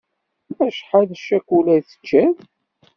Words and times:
Acḥal 0.65 1.05
n 1.13 1.17
ccakula 1.19 1.71
i 1.77 1.81
teččiḍ? 1.87 2.35